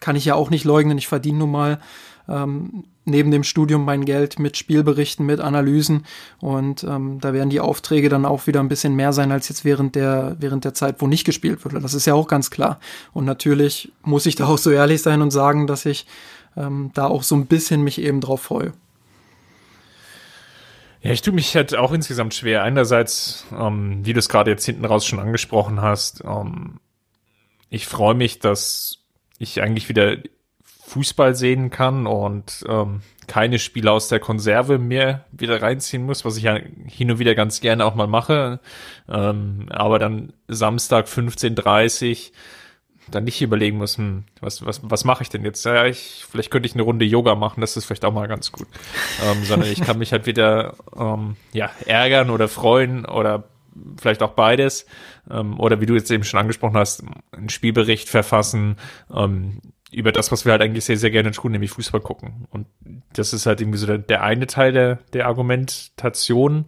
[0.00, 0.98] Kann ich ja auch nicht leugnen.
[0.98, 1.80] Ich verdiene nun mal
[2.28, 6.04] ähm, neben dem Studium mein Geld mit Spielberichten, mit Analysen
[6.40, 9.64] und ähm, da werden die Aufträge dann auch wieder ein bisschen mehr sein als jetzt
[9.64, 11.80] während der während der Zeit, wo nicht gespielt wurde.
[11.80, 12.80] Das ist ja auch ganz klar.
[13.12, 16.06] Und natürlich muss ich da auch so ehrlich sein und sagen, dass ich
[16.56, 18.72] ähm, da auch so ein bisschen mich eben drauf freue.
[21.02, 22.62] Ja, ich tue mich halt auch insgesamt schwer.
[22.62, 26.80] Einerseits, ähm, wie du es gerade jetzt hinten raus schon angesprochen hast, ähm,
[27.68, 29.00] ich freue mich, dass
[29.38, 30.16] ich eigentlich wieder
[30.86, 36.36] Fußball sehen kann und ähm, keine Spiele aus der Konserve mehr wieder reinziehen muss, was
[36.36, 38.60] ich ja hin und wieder ganz gerne auch mal mache.
[39.08, 42.32] Ähm, aber dann Samstag 15.30
[43.10, 45.64] dann nicht überlegen müssen, was, was, was mache ich denn jetzt?
[45.64, 48.52] Ja, ich, vielleicht könnte ich eine Runde Yoga machen, das ist vielleicht auch mal ganz
[48.52, 48.66] gut.
[49.24, 53.44] ähm, sondern ich kann mich halt wieder ähm, ja, ärgern oder freuen oder
[54.00, 54.86] vielleicht auch beides.
[55.30, 58.76] Ähm, oder wie du jetzt eben schon angesprochen hast, einen Spielbericht verfassen,
[59.14, 59.60] ähm,
[59.94, 62.46] über das, was wir halt eigentlich sehr, sehr gerne tun, nämlich Fußball gucken.
[62.50, 62.66] Und
[63.12, 66.66] das ist halt irgendwie so der, der eine Teil der, der Argumentation,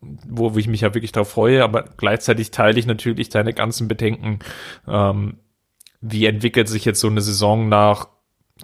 [0.00, 3.88] wo, wo ich mich ja wirklich darauf freue, aber gleichzeitig teile ich natürlich deine ganzen
[3.88, 4.40] Bedenken.
[4.86, 5.38] Ähm,
[6.00, 8.08] wie entwickelt sich jetzt so eine Saison nach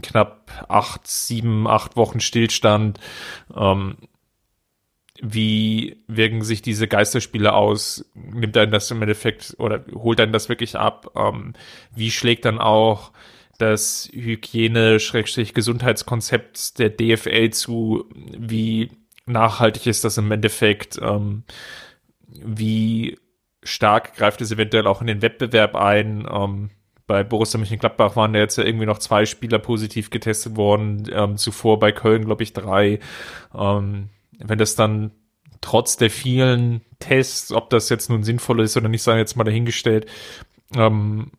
[0.03, 2.99] knapp acht, sieben, acht Wochen Stillstand?
[3.55, 3.97] Ähm,
[5.21, 8.05] wie wirken sich diese Geisterspiele aus?
[8.15, 11.13] Nimmt einen das im Endeffekt oder holt einen das wirklich ab?
[11.15, 11.55] Ähm,
[11.95, 13.13] wie schlägt dann auch
[13.59, 18.05] das Hygiene-Gesundheitskonzept der DFL zu,
[18.37, 18.91] wie
[19.27, 21.45] nachhaltig ist das im Endeffekt, ähm,
[22.29, 23.19] wie
[23.63, 26.27] stark greift es eventuell auch in den Wettbewerb ein.
[26.31, 26.71] Ähm,
[27.07, 31.37] bei Borussia Mönchengladbach waren ja jetzt ja irgendwie noch zwei Spieler positiv getestet worden, ähm,
[31.37, 33.01] zuvor bei Köln, glaube ich, drei.
[33.55, 35.13] Ähm, wenn das dann
[35.61, 39.45] trotz der vielen Tests, ob das jetzt nun sinnvoll ist oder nicht, sei jetzt mal
[39.45, 40.07] dahingestellt,
[40.77, 41.31] ähm,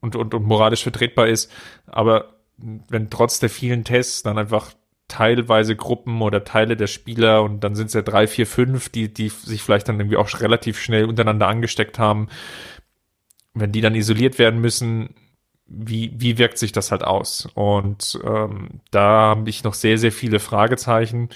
[0.00, 1.50] und, und, und moralisch vertretbar ist,
[1.86, 2.40] aber
[2.88, 4.72] wenn trotz der vielen Tests dann einfach
[5.08, 9.12] teilweise Gruppen oder Teile der Spieler und dann sind es ja drei, vier, fünf, die,
[9.12, 12.28] die sich vielleicht dann irgendwie auch relativ schnell untereinander angesteckt haben.
[13.52, 15.14] Wenn die dann isoliert werden müssen,
[15.66, 17.48] wie, wie wirkt sich das halt aus?
[17.54, 21.28] Und ähm, da habe ich noch sehr, sehr viele Fragezeichen.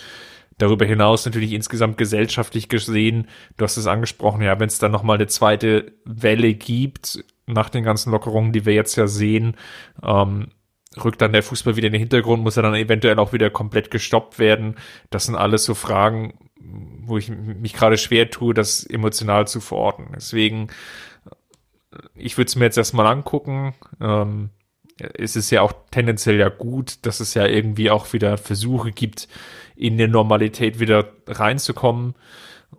[0.58, 5.16] Darüber hinaus natürlich insgesamt gesellschaftlich gesehen, du hast es angesprochen, ja, wenn es dann nochmal
[5.16, 9.56] eine zweite Welle gibt, nach den ganzen Lockerungen, die wir jetzt ja sehen,
[10.02, 10.48] ähm,
[11.02, 13.90] rückt dann der Fußball wieder in den Hintergrund, muss er dann eventuell auch wieder komplett
[13.90, 14.76] gestoppt werden.
[15.10, 20.08] Das sind alles so Fragen, wo ich mich gerade schwer tue, das emotional zu verorten.
[20.14, 20.68] Deswegen,
[22.14, 23.74] ich würde es mir jetzt erstmal angucken.
[24.00, 24.50] Ähm,
[25.14, 29.28] es ist ja auch tendenziell ja gut, dass es ja irgendwie auch wieder Versuche gibt,
[29.74, 32.14] in die Normalität wieder reinzukommen.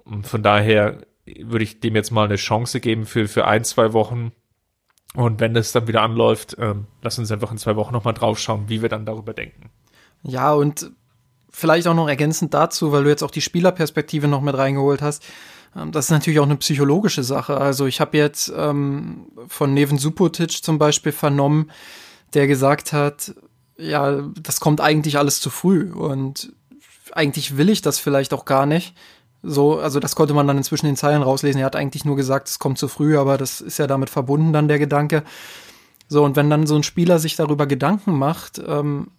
[0.05, 3.93] Und von daher würde ich dem jetzt mal eine Chance geben für, für ein, zwei
[3.93, 4.31] Wochen
[5.15, 8.65] und wenn das dann wieder anläuft, ähm, lass uns einfach in zwei Wochen nochmal draufschauen,
[8.67, 9.69] wie wir dann darüber denken.
[10.23, 10.91] Ja, und
[11.49, 15.23] vielleicht auch noch ergänzend dazu, weil du jetzt auch die Spielerperspektive noch mit reingeholt hast.
[15.75, 17.57] Ähm, das ist natürlich auch eine psychologische Sache.
[17.57, 21.71] Also ich habe jetzt ähm, von Neven Supotic zum Beispiel vernommen,
[22.33, 23.35] der gesagt hat,
[23.77, 26.53] ja, das kommt eigentlich alles zu früh und
[27.11, 28.95] eigentlich will ich das vielleicht auch gar nicht.
[29.47, 31.61] So, also das konnte man dann inzwischen in den Zeilen rauslesen.
[31.61, 34.53] Er hat eigentlich nur gesagt, es kommt zu früh, aber das ist ja damit verbunden
[34.53, 35.23] dann der Gedanke.
[36.07, 39.11] So, und wenn dann so ein Spieler sich darüber Gedanken macht, ähm,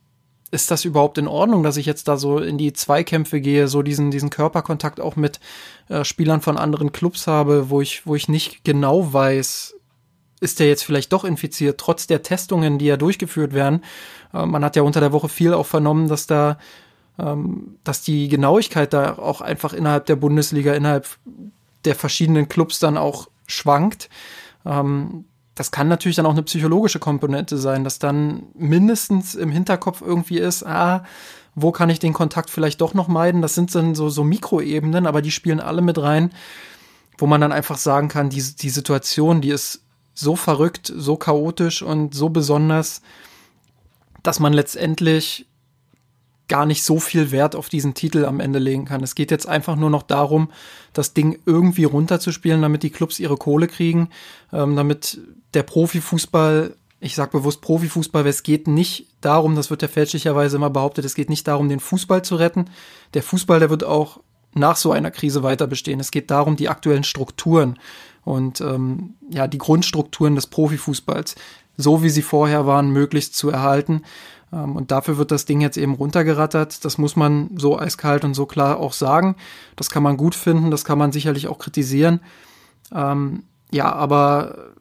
[0.51, 3.83] ist das überhaupt in Ordnung, dass ich jetzt da so in die Zweikämpfe gehe, so
[3.83, 5.41] diesen, diesen Körperkontakt auch mit
[5.89, 9.75] äh, Spielern von anderen Clubs habe, wo ich, wo ich nicht genau weiß,
[10.41, 13.83] ist der jetzt vielleicht doch infiziert, trotz der Testungen, die ja durchgeführt werden.
[14.33, 16.59] Äh, man hat ja unter der Woche viel auch vernommen, dass da
[17.17, 21.07] dass die Genauigkeit da auch einfach innerhalb der Bundesliga, innerhalb
[21.85, 24.11] der verschiedenen Clubs dann auch schwankt.
[24.65, 25.25] Ähm,
[25.55, 30.39] das kann natürlich dann auch eine psychologische Komponente sein, dass dann mindestens im Hinterkopf irgendwie
[30.39, 31.05] ist, ah,
[31.55, 33.41] wo kann ich den Kontakt vielleicht doch noch meiden?
[33.41, 36.31] Das sind dann so, so Mikroebenen, aber die spielen alle mit rein,
[37.17, 39.81] wo man dann einfach sagen kann, die, die Situation, die ist
[40.13, 43.01] so verrückt, so chaotisch und so besonders,
[44.23, 45.47] dass man letztendlich
[46.49, 49.03] gar nicht so viel Wert auf diesen Titel am Ende legen kann.
[49.03, 50.51] Es geht jetzt einfach nur noch darum,
[50.93, 54.11] das Ding irgendwie runterzuspielen, damit die Clubs ihre Kohle kriegen,
[54.53, 55.19] ähm, damit
[55.55, 60.57] der Profifußball, ich sage bewusst Profifußball, weil es geht nicht darum, das wird ja fälschlicherweise
[60.57, 62.67] immer behauptet, es geht nicht darum, den Fußball zu retten.
[63.15, 64.21] Der Fußball, der wird auch
[64.55, 66.01] nach so einer Krise weiter bestehen.
[66.01, 67.79] Es geht darum, die aktuellen Strukturen
[68.25, 71.35] und ähm, ja die Grundstrukturen des Profifußballs,
[71.77, 74.03] so wie sie vorher waren, möglichst zu erhalten
[74.51, 76.85] und dafür wird das Ding jetzt eben runtergerattert.
[76.85, 79.37] Das muss man so eiskalt und so klar auch sagen.
[79.75, 82.21] Das kann man gut finden, das kann man sicherlich auch kritisieren.
[82.93, 84.73] Ähm, ja, aber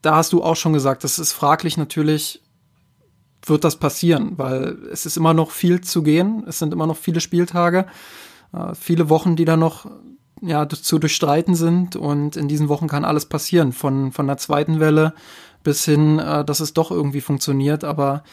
[0.00, 2.42] da hast du auch schon gesagt, das ist fraglich natürlich,
[3.44, 6.44] wird das passieren, weil es ist immer noch viel zu gehen.
[6.46, 7.86] Es sind immer noch viele Spieltage,
[8.52, 9.86] äh, viele Wochen, die da noch
[10.40, 13.72] ja, zu durchstreiten sind und in diesen Wochen kann alles passieren.
[13.72, 15.14] Von, von der zweiten Welle
[15.62, 17.84] bis hin, äh, dass es doch irgendwie funktioniert.
[17.84, 18.24] Aber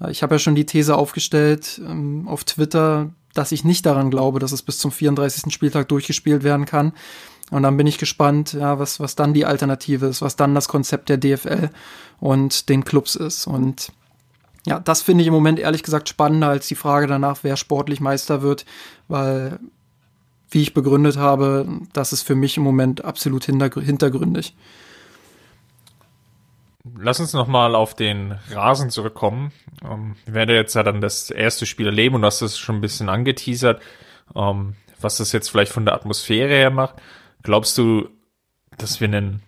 [0.00, 4.10] äh, ich habe ja schon die These aufgestellt ähm, auf Twitter, dass ich nicht daran
[4.10, 5.52] glaube, dass es bis zum 34.
[5.52, 6.92] Spieltag durchgespielt werden kann.
[7.50, 10.68] Und dann bin ich gespannt, ja, was, was dann die Alternative ist, was dann das
[10.68, 11.70] Konzept der DFL
[12.20, 13.46] und den Clubs ist.
[13.46, 13.92] Und
[14.66, 18.00] ja, das finde ich im Moment ehrlich gesagt spannender als die Frage danach, wer sportlich
[18.00, 18.66] Meister wird,
[19.08, 19.58] weil,
[20.50, 24.54] wie ich begründet habe, das ist für mich im Moment absolut hintergründig
[26.84, 29.52] lass uns nochmal auf den Rasen zurückkommen.
[29.84, 32.80] Ähm, wir werden jetzt ja dann das erste Spiel erleben und das ist schon ein
[32.80, 33.82] bisschen angeteasert,
[34.34, 36.96] ähm, was das jetzt vielleicht von der Atmosphäre her macht.
[37.42, 38.08] Glaubst du,
[38.76, 39.42] dass wir einen,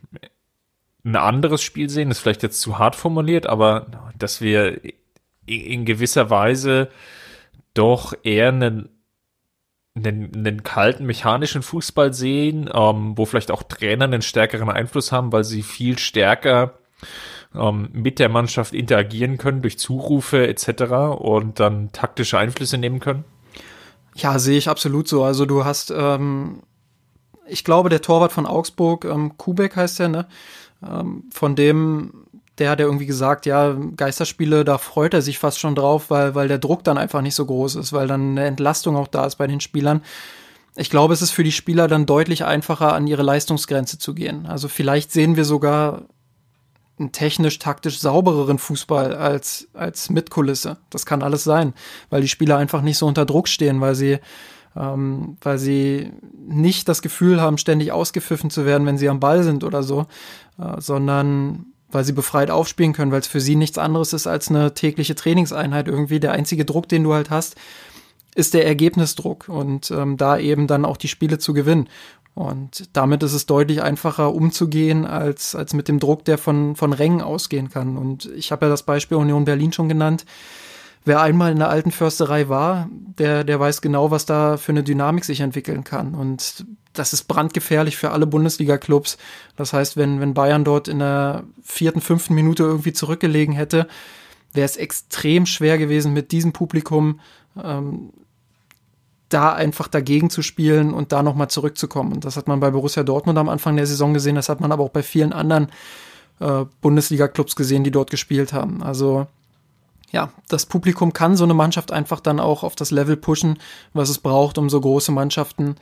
[1.05, 2.09] ein anderes Spiel sehen?
[2.09, 4.81] Das ist vielleicht jetzt zu hart formuliert, aber dass wir
[5.47, 6.91] in gewisser Weise
[7.75, 8.89] doch eher einen,
[9.97, 15.33] einen, einen kalten mechanischen Fußball sehen, ähm, wo vielleicht auch Trainer einen stärkeren Einfluss haben,
[15.33, 16.80] weil sie viel stärker
[17.55, 20.83] ähm, mit der Mannschaft interagieren können durch Zurufe etc.
[21.19, 23.25] und dann taktische Einflüsse nehmen können?
[24.15, 25.25] Ja, sehe ich absolut so.
[25.25, 26.63] Also du hast, ähm,
[27.47, 30.27] ich glaube, der Torwart von Augsburg, ähm, Kubek heißt der, ne?
[30.87, 32.27] Ähm, von dem,
[32.59, 36.35] der hat ja irgendwie gesagt, ja, Geisterspiele, da freut er sich fast schon drauf, weil,
[36.35, 39.27] weil der Druck dann einfach nicht so groß ist, weil dann eine Entlastung auch da
[39.27, 40.03] ist bei den Spielern.
[40.77, 44.47] Ich glaube, es ist für die Spieler dann deutlich einfacher, an ihre Leistungsgrenze zu gehen.
[44.47, 46.03] Also vielleicht sehen wir sogar
[47.01, 50.77] einen technisch, taktisch saubereren Fußball als, als mit Kulisse.
[50.91, 51.75] Das kann alles sein,
[52.11, 54.19] weil die Spieler einfach nicht so unter Druck stehen, weil sie,
[54.77, 59.43] ähm, weil sie nicht das Gefühl haben, ständig ausgepfiffen zu werden, wenn sie am Ball
[59.43, 60.07] sind oder so,
[60.59, 64.49] äh, sondern weil sie befreit aufspielen können, weil es für sie nichts anderes ist als
[64.49, 66.21] eine tägliche Trainingseinheit irgendwie.
[66.21, 67.57] Der einzige Druck, den du halt hast,
[68.35, 71.89] ist der Ergebnisdruck und ähm, da eben dann auch die Spiele zu gewinnen.
[72.35, 76.93] Und damit ist es deutlich einfacher umzugehen als, als mit dem Druck, der von, von
[76.93, 77.97] Rängen ausgehen kann.
[77.97, 80.25] Und ich habe ja das Beispiel Union Berlin schon genannt.
[81.05, 82.89] Wer einmal in der alten Försterei war,
[83.19, 86.15] der, der weiß genau, was da für eine Dynamik sich entwickeln kann.
[86.15, 89.17] Und das ist brandgefährlich für alle Bundesliga-Clubs.
[89.57, 93.87] Das heißt, wenn, wenn Bayern dort in der vierten, fünften Minute irgendwie zurückgelegen hätte,
[94.53, 97.21] wäre es extrem schwer gewesen, mit diesem Publikum
[97.63, 98.13] ähm,
[99.31, 102.13] da einfach dagegen zu spielen und da nochmal zurückzukommen.
[102.13, 104.73] Und das hat man bei Borussia Dortmund am Anfang der Saison gesehen, das hat man
[104.73, 105.69] aber auch bei vielen anderen
[106.41, 108.83] äh, Bundesliga-Clubs gesehen, die dort gespielt haben.
[108.83, 109.27] Also
[110.13, 113.59] ja, das Publikum kann so eine Mannschaft einfach dann auch auf das Level pushen,
[113.93, 115.77] was es braucht, um so große Mannschaften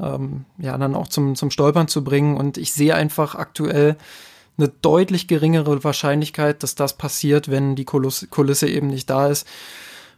[0.00, 2.36] ähm, ja dann auch zum, zum Stolpern zu bringen.
[2.36, 3.96] Und ich sehe einfach aktuell
[4.56, 9.46] eine deutlich geringere Wahrscheinlichkeit, dass das passiert, wenn die Kulisse eben nicht da ist.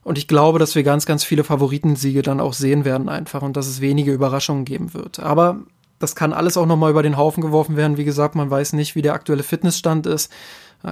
[0.07, 3.57] Und ich glaube, dass wir ganz, ganz viele Favoritensiege dann auch sehen werden einfach und
[3.57, 5.19] dass es wenige Überraschungen geben wird.
[5.19, 5.63] Aber
[5.99, 7.97] das kann alles auch nochmal über den Haufen geworfen werden.
[7.97, 10.31] Wie gesagt, man weiß nicht, wie der aktuelle Fitnessstand ist.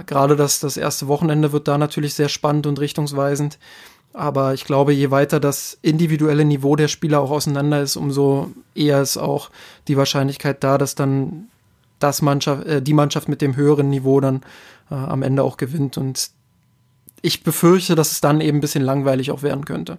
[0.06, 3.60] Gerade das, das erste Wochenende wird da natürlich sehr spannend und richtungsweisend.
[4.14, 9.00] Aber ich glaube, je weiter das individuelle Niveau der Spieler auch auseinander ist, umso eher
[9.00, 9.50] ist auch
[9.86, 11.46] die Wahrscheinlichkeit da, dass dann
[12.00, 14.40] das Mannschaft, äh, die Mannschaft mit dem höheren Niveau dann
[14.90, 15.98] äh, am Ende auch gewinnt.
[15.98, 16.30] Und
[17.24, 19.98] ich befürchte, dass es dann eben ein bisschen langweilig auch werden könnte.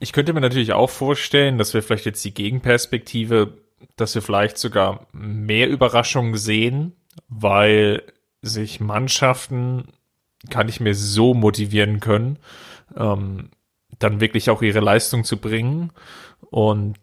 [0.00, 3.58] Ich könnte mir natürlich auch vorstellen, dass wir vielleicht jetzt die Gegenperspektive,
[3.96, 6.92] dass wir vielleicht sogar mehr Überraschungen sehen,
[7.28, 8.02] weil
[8.42, 9.88] sich Mannschaften
[10.50, 12.38] kann ich mir so motivieren können,
[12.96, 13.50] ähm,
[13.98, 15.92] dann wirklich auch ihre Leistung zu bringen
[16.50, 16.98] und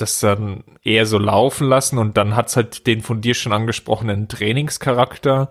[0.00, 4.28] das dann eher so laufen lassen und dann hat's halt den von dir schon angesprochenen
[4.28, 5.50] Trainingscharakter.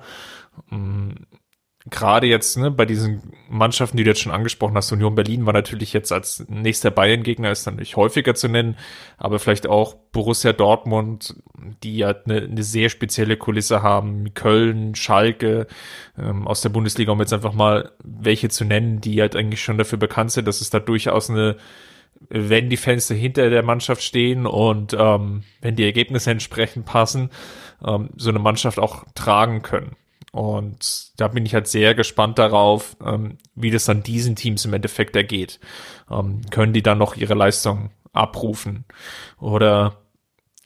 [0.69, 1.11] Mm,
[1.89, 5.53] gerade jetzt ne, bei diesen Mannschaften, die du jetzt schon angesprochen hast, Union Berlin war
[5.53, 8.77] natürlich jetzt als nächster Bayern-Gegner ist nicht häufiger zu nennen,
[9.17, 11.35] aber vielleicht auch Borussia Dortmund,
[11.83, 15.67] die ja eine, eine sehr spezielle Kulisse haben, Köln, Schalke
[16.17, 19.77] ähm, aus der Bundesliga, um jetzt einfach mal welche zu nennen, die halt eigentlich schon
[19.77, 21.57] dafür bekannt sind, dass es da durchaus eine
[22.29, 27.29] wenn die Fans hinter der Mannschaft stehen und ähm, wenn die Ergebnisse entsprechend passen,
[27.85, 29.95] ähm, so eine Mannschaft auch tragen können.
[30.31, 34.73] Und da bin ich halt sehr gespannt darauf, ähm, wie das dann diesen Teams im
[34.73, 35.59] Endeffekt ergeht.
[36.11, 38.85] Ähm, können die dann noch ihre Leistung abrufen?
[39.39, 39.97] Oder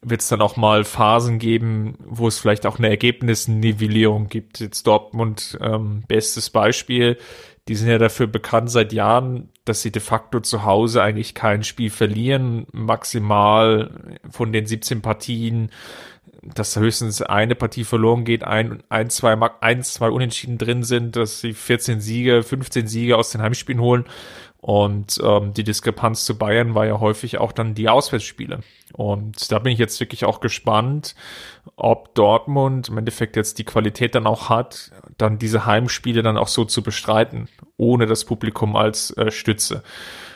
[0.01, 4.59] wird es dann auch mal Phasen geben, wo es vielleicht auch eine Ergebnisnivellierung gibt?
[4.59, 7.17] Jetzt Dortmund, ähm, bestes Beispiel.
[7.67, 11.63] Die sind ja dafür bekannt seit Jahren, dass sie de facto zu Hause eigentlich kein
[11.63, 12.65] Spiel verlieren.
[12.71, 15.69] Maximal von den 17 Partien
[16.41, 21.39] dass höchstens eine Partie verloren geht, ein, ein, zwei, ein, zwei Unentschieden drin sind, dass
[21.39, 24.05] sie 14 Siege, 15 Siege aus den Heimspielen holen.
[24.61, 28.59] Und ähm, die Diskrepanz zu Bayern war ja häufig auch dann die Auswärtsspiele.
[28.93, 31.15] Und da bin ich jetzt wirklich auch gespannt,
[31.75, 36.47] ob Dortmund im Endeffekt jetzt die Qualität dann auch hat, dann diese Heimspiele dann auch
[36.47, 39.81] so zu bestreiten, ohne das Publikum als äh, Stütze.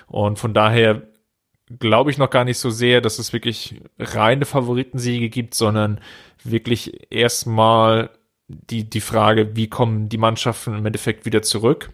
[0.08, 1.04] Und von daher
[1.80, 6.00] glaube ich noch gar nicht so sehr, dass es wirklich reine Favoritensiege gibt, sondern
[6.44, 8.12] wirklich erstmal
[8.48, 11.90] die, die Frage, wie kommen die Mannschaften im Endeffekt wieder zurück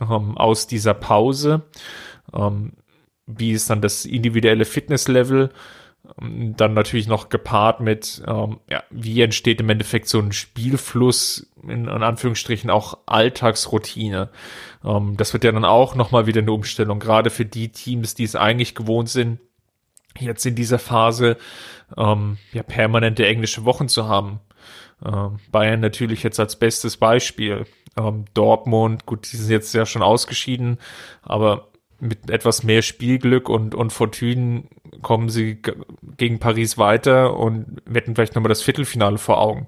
[0.00, 1.62] ähm, aus dieser Pause?
[2.32, 2.74] Ähm,
[3.26, 5.50] wie ist dann das individuelle Fitnesslevel?
[6.18, 11.86] Dann natürlich noch gepaart mit, ähm, ja, wie entsteht im Endeffekt so ein Spielfluss, in,
[11.86, 14.30] in Anführungsstrichen auch Alltagsroutine.
[14.84, 18.24] Ähm, das wird ja dann auch nochmal wieder eine Umstellung, gerade für die Teams, die
[18.24, 19.40] es eigentlich gewohnt sind,
[20.18, 21.36] jetzt in dieser Phase
[21.96, 24.40] ähm, ja permanente englische Wochen zu haben.
[25.04, 27.66] Ähm, Bayern natürlich jetzt als bestes Beispiel.
[27.96, 30.78] Ähm, Dortmund, gut, die sind jetzt ja schon ausgeschieden,
[31.22, 31.68] aber
[32.00, 34.64] mit etwas mehr Spielglück und, und Fortune
[35.02, 35.60] kommen sie
[36.16, 39.66] gegen Paris weiter und wetten vielleicht nochmal das Viertelfinale vor Augen.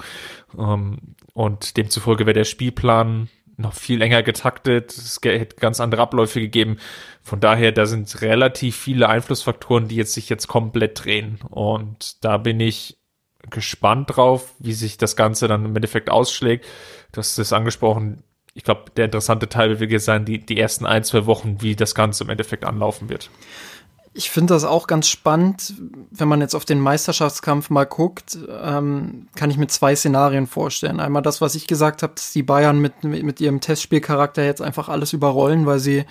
[0.58, 0.98] Ähm,
[1.32, 4.92] und demzufolge wäre der Spielplan noch viel enger getaktet.
[4.92, 6.78] Es hätte ganz andere Abläufe gegeben.
[7.22, 11.40] Von daher, da sind relativ viele Einflussfaktoren, die jetzt sich jetzt komplett drehen.
[11.50, 12.98] Und da bin ich
[13.50, 16.66] gespannt drauf, wie sich das Ganze dann im Endeffekt ausschlägt.
[17.12, 18.22] Du hast es angesprochen.
[18.58, 21.94] Ich glaube, der interessante Teil wird sein, die, die ersten ein, zwei Wochen, wie das
[21.94, 23.30] Ganze im Endeffekt anlaufen wird.
[24.14, 25.74] Ich finde das auch ganz spannend,
[26.10, 30.98] wenn man jetzt auf den Meisterschaftskampf mal guckt, ähm, kann ich mir zwei Szenarien vorstellen.
[30.98, 34.88] Einmal das, was ich gesagt habe, dass die Bayern mit, mit ihrem Testspielcharakter jetzt einfach
[34.88, 36.04] alles überrollen, weil sie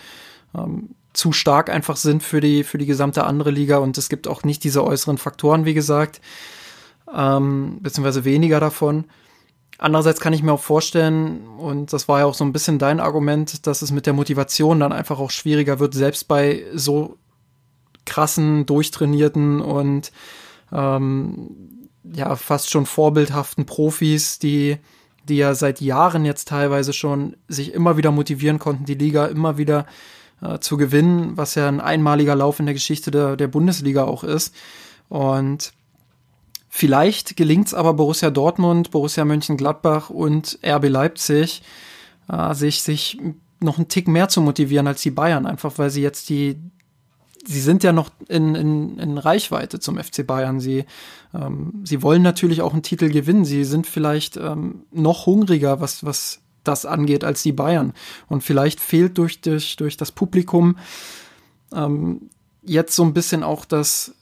[0.56, 4.26] ähm, zu stark einfach sind für die, für die gesamte andere Liga und es gibt
[4.26, 6.22] auch nicht diese äußeren Faktoren, wie gesagt,
[7.14, 9.04] ähm, beziehungsweise weniger davon.
[9.78, 13.00] Andererseits kann ich mir auch vorstellen, und das war ja auch so ein bisschen dein
[13.00, 17.18] Argument, dass es mit der Motivation dann einfach auch schwieriger wird, selbst bei so
[18.06, 20.12] krassen, durchtrainierten und
[20.72, 24.78] ähm, ja fast schon vorbildhaften Profis, die
[25.28, 29.58] die ja seit Jahren jetzt teilweise schon sich immer wieder motivieren konnten, die Liga immer
[29.58, 29.86] wieder
[30.42, 34.24] äh, zu gewinnen, was ja ein einmaliger Lauf in der Geschichte der, der Bundesliga auch
[34.24, 34.56] ist.
[35.10, 35.74] Und
[36.78, 41.63] vielleicht gelingt es aber Borussia Dortmund, Borussia Mönchengladbach und RB Leipzig,
[42.32, 43.18] äh, sich, sich
[43.60, 46.58] noch einen Tick mehr zu motivieren als die Bayern, einfach weil sie jetzt die,
[47.48, 50.60] sie sind ja noch in, in, in Reichweite zum FC Bayern.
[50.60, 50.86] Sie,
[51.34, 53.44] ähm, sie wollen natürlich auch einen Titel gewinnen.
[53.44, 57.94] Sie sind vielleicht ähm, noch hungriger, was, was das angeht, als die Bayern.
[58.28, 60.78] Und vielleicht fehlt durch, durch, durch das Publikum
[61.74, 62.30] ähm,
[62.62, 64.13] jetzt so ein bisschen auch das,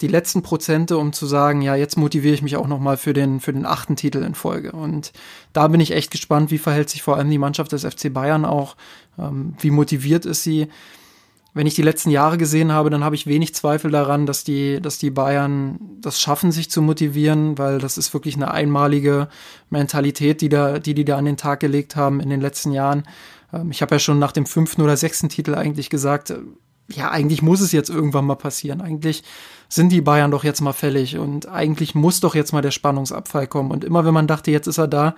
[0.00, 3.40] die letzten Prozente, um zu sagen, ja, jetzt motiviere ich mich auch nochmal für den,
[3.40, 4.72] für den achten Titel in Folge.
[4.72, 5.12] Und
[5.52, 8.44] da bin ich echt gespannt, wie verhält sich vor allem die Mannschaft des FC Bayern
[8.44, 8.76] auch,
[9.18, 10.68] ähm, wie motiviert ist sie
[11.54, 14.80] wenn ich die letzten Jahre gesehen habe, dann habe ich wenig Zweifel daran, dass die,
[14.82, 19.28] dass die Bayern das schaffen, sich zu motivieren, weil das ist wirklich eine einmalige
[19.70, 23.04] Mentalität, die da, die, die da an den Tag gelegt haben in den letzten Jahren.
[23.52, 26.34] Ähm, ich habe ja schon nach dem fünften oder sechsten Titel eigentlich gesagt,
[26.88, 28.80] ja, eigentlich muss es jetzt irgendwann mal passieren.
[28.80, 29.22] Eigentlich
[29.68, 33.46] sind die Bayern doch jetzt mal fällig und eigentlich muss doch jetzt mal der Spannungsabfall
[33.46, 33.70] kommen.
[33.70, 35.14] Und immer wenn man dachte, jetzt ist er da,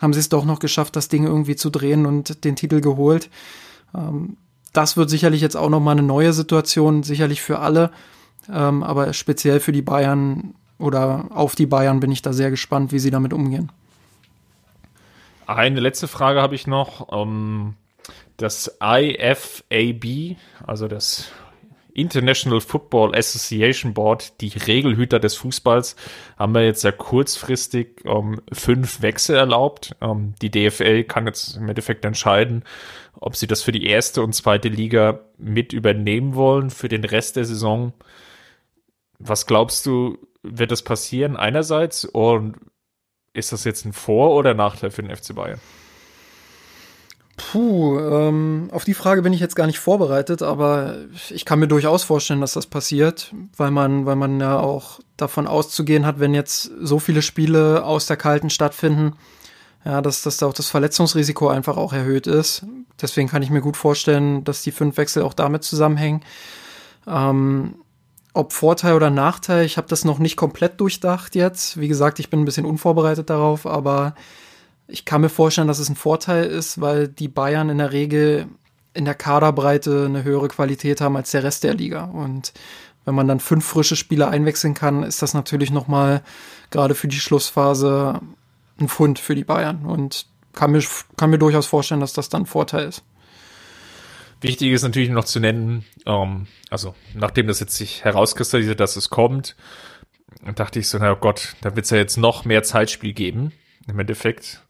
[0.00, 3.30] haben sie es doch noch geschafft, das Ding irgendwie zu drehen und den Titel geholt.
[3.94, 4.36] Ähm,
[4.72, 7.90] das wird sicherlich jetzt auch nochmal eine neue Situation, sicherlich für alle.
[8.52, 12.92] Ähm, aber speziell für die Bayern oder auf die Bayern bin ich da sehr gespannt,
[12.92, 13.70] wie sie damit umgehen.
[15.46, 17.08] Eine letzte Frage habe ich noch.
[17.08, 17.76] Um,
[18.36, 21.30] das IFAB, also das
[21.94, 25.94] International Football Association Board, die Regelhüter des Fußballs,
[26.36, 29.94] haben wir jetzt ja kurzfristig um, fünf Wechsel erlaubt.
[30.00, 32.64] Um, die DFL kann jetzt im Endeffekt entscheiden,
[33.14, 37.36] ob sie das für die erste und zweite Liga mit übernehmen wollen für den Rest
[37.36, 37.92] der Saison.
[39.20, 42.56] Was glaubst du, wird das passieren einerseits und
[43.32, 45.60] ist das jetzt ein Vor- oder Nachteil für den FC Bayern?
[47.36, 50.96] Puh, ähm, auf die Frage bin ich jetzt gar nicht vorbereitet, aber
[51.30, 55.48] ich kann mir durchaus vorstellen, dass das passiert, weil man, weil man ja auch davon
[55.48, 59.14] auszugehen hat, wenn jetzt so viele Spiele aus der Kalten stattfinden,
[59.84, 62.64] ja, dass, dass da auch das Verletzungsrisiko einfach auch erhöht ist.
[63.02, 66.22] Deswegen kann ich mir gut vorstellen, dass die fünf Wechsel auch damit zusammenhängen.
[67.06, 67.74] Ähm,
[68.32, 71.80] ob Vorteil oder Nachteil, ich habe das noch nicht komplett durchdacht jetzt.
[71.80, 74.14] Wie gesagt, ich bin ein bisschen unvorbereitet darauf, aber
[74.86, 78.46] ich kann mir vorstellen, dass es ein Vorteil ist, weil die Bayern in der Regel
[78.92, 82.04] in der Kaderbreite eine höhere Qualität haben als der Rest der Liga.
[82.04, 82.52] Und
[83.04, 86.22] wenn man dann fünf frische Spieler einwechseln kann, ist das natürlich nochmal
[86.70, 88.20] gerade für die Schlussphase
[88.78, 89.84] ein Fund für die Bayern.
[89.84, 90.82] Und kann mir,
[91.16, 93.02] kann mir durchaus vorstellen, dass das dann ein Vorteil ist.
[94.40, 99.08] Wichtig ist natürlich noch zu nennen, ähm, also nachdem das jetzt sich herauskristallisiert, dass es
[99.08, 99.56] kommt,
[100.54, 103.52] dachte ich so, na Gott, da wird es ja jetzt noch mehr Zeitspiel geben
[103.88, 104.62] im Endeffekt.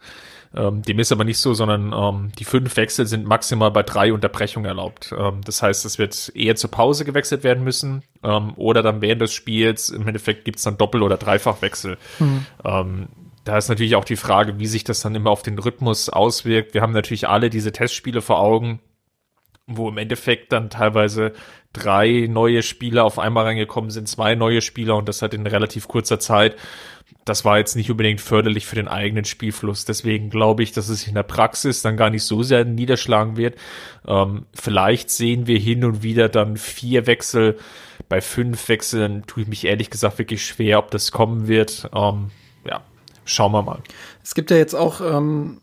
[0.56, 4.12] Ähm, dem ist aber nicht so, sondern ähm, die fünf Wechsel sind maximal bei drei
[4.12, 5.12] Unterbrechungen erlaubt.
[5.16, 9.20] Ähm, das heißt, es wird eher zur Pause gewechselt werden müssen ähm, oder dann während
[9.20, 9.88] des Spiels.
[9.88, 11.98] Im Endeffekt gibt's dann Doppel- oder Dreifachwechsel.
[12.20, 12.46] Mhm.
[12.64, 13.08] Ähm,
[13.44, 16.72] da ist natürlich auch die Frage, wie sich das dann immer auf den Rhythmus auswirkt.
[16.72, 18.80] Wir haben natürlich alle diese Testspiele vor Augen,
[19.66, 21.32] wo im Endeffekt dann teilweise
[21.72, 25.88] drei neue Spieler auf einmal reingekommen sind, zwei neue Spieler und das hat in relativ
[25.88, 26.56] kurzer Zeit
[27.24, 29.84] das war jetzt nicht unbedingt förderlich für den eigenen Spielfluss.
[29.84, 33.36] Deswegen glaube ich, dass es sich in der Praxis dann gar nicht so sehr niederschlagen
[33.36, 33.56] wird.
[34.06, 37.58] Ähm, vielleicht sehen wir hin und wieder dann vier Wechsel.
[38.08, 41.88] Bei fünf Wechseln tue ich mich ehrlich gesagt wirklich schwer, ob das kommen wird.
[41.94, 42.30] Ähm,
[42.68, 42.82] ja,
[43.24, 43.80] schauen wir mal.
[44.22, 45.60] Es gibt ja jetzt auch ähm,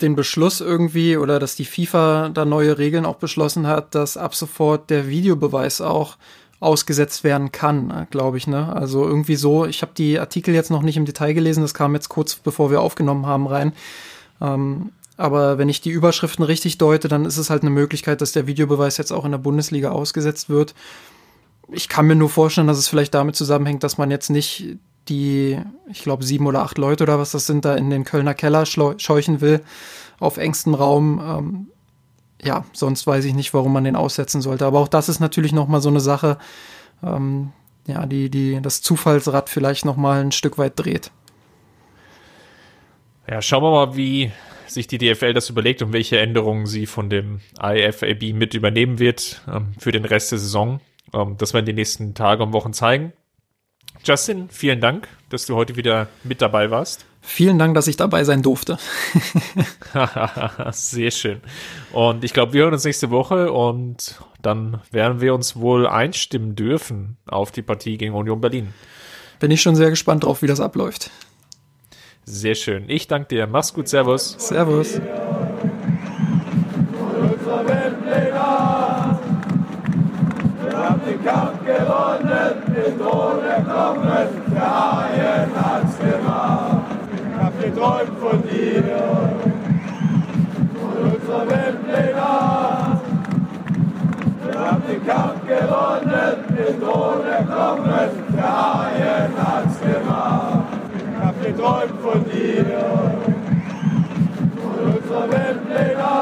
[0.00, 4.36] den Beschluss irgendwie oder dass die FIFA da neue Regeln auch beschlossen hat, dass ab
[4.36, 6.16] sofort der Videobeweis auch
[6.60, 8.46] ausgesetzt werden kann, glaube ich.
[8.46, 8.72] Ne?
[8.72, 11.94] Also irgendwie so, ich habe die Artikel jetzt noch nicht im Detail gelesen, das kam
[11.94, 13.72] jetzt kurz bevor wir aufgenommen haben rein.
[14.40, 18.32] Ähm, aber wenn ich die Überschriften richtig deute, dann ist es halt eine Möglichkeit, dass
[18.32, 20.74] der Videobeweis jetzt auch in der Bundesliga ausgesetzt wird.
[21.72, 25.58] Ich kann mir nur vorstellen, dass es vielleicht damit zusammenhängt, dass man jetzt nicht die,
[25.90, 28.64] ich glaube, sieben oder acht Leute oder was das sind, da in den Kölner Keller
[28.66, 29.60] scheuchen will,
[30.18, 31.20] auf engstem Raum.
[31.22, 31.66] Ähm,
[32.42, 34.66] ja, sonst weiß ich nicht, warum man den aussetzen sollte.
[34.66, 36.38] Aber auch das ist natürlich nochmal so eine Sache,
[37.02, 37.52] ähm,
[37.86, 41.10] ja, die, die das Zufallsrad vielleicht nochmal ein Stück weit dreht.
[43.28, 44.32] Ja, schauen wir mal, wie
[44.66, 49.42] sich die DFL das überlegt und welche Änderungen sie von dem IFAB mit übernehmen wird
[49.48, 50.80] ähm, für den Rest der Saison.
[51.12, 53.12] Ähm, das werden die nächsten Tage und Wochen zeigen.
[54.04, 57.04] Justin, vielen Dank, dass du heute wieder mit dabei warst.
[57.22, 58.78] Vielen Dank, dass ich dabei sein durfte.
[60.72, 61.40] Sehr schön.
[61.92, 66.56] Und ich glaube, wir hören uns nächste Woche und dann werden wir uns wohl einstimmen
[66.56, 68.72] dürfen auf die Partie gegen Union Berlin.
[69.38, 71.10] Bin ich schon sehr gespannt drauf, wie das abläuft.
[72.24, 72.84] Sehr schön.
[72.88, 73.46] Ich danke dir.
[73.46, 73.88] Mach's gut.
[73.88, 74.36] Servus.
[74.38, 75.00] Servus.
[87.90, 88.84] Geträumt von dir,
[90.74, 92.28] von unserer Weltpläne.
[94.46, 100.68] Wir haben den Kampf gewonnen, den Thron erklommen, der Haien hat's gemacht.
[100.94, 102.64] Ich hab geträumt von dir,
[104.62, 106.12] von unserer Weltpläne.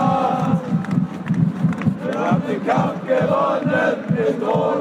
[2.03, 4.79] Wir haben den Kampf gewonnen, den Thron